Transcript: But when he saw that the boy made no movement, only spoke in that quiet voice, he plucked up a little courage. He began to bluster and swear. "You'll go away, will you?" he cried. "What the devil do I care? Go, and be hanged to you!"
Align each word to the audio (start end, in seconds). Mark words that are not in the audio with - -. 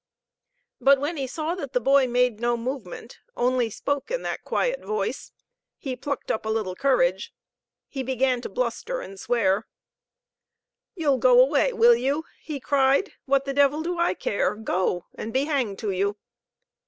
But 0.79 0.99
when 0.99 1.15
he 1.15 1.27
saw 1.27 1.53
that 1.53 1.73
the 1.73 1.79
boy 1.79 2.07
made 2.07 2.39
no 2.39 2.57
movement, 2.57 3.19
only 3.37 3.69
spoke 3.69 4.09
in 4.09 4.23
that 4.23 4.43
quiet 4.43 4.83
voice, 4.83 5.31
he 5.77 5.95
plucked 5.95 6.31
up 6.31 6.43
a 6.43 6.49
little 6.49 6.73
courage. 6.73 7.31
He 7.87 8.01
began 8.01 8.41
to 8.41 8.49
bluster 8.49 9.01
and 9.01 9.19
swear. 9.19 9.67
"You'll 10.95 11.19
go 11.19 11.39
away, 11.39 11.71
will 11.73 11.95
you?" 11.95 12.25
he 12.41 12.59
cried. 12.59 13.11
"What 13.25 13.45
the 13.45 13.53
devil 13.53 13.83
do 13.83 13.99
I 13.99 14.15
care? 14.15 14.55
Go, 14.55 15.05
and 15.13 15.31
be 15.31 15.43
hanged 15.45 15.77
to 15.77 15.91
you!" 15.91 16.17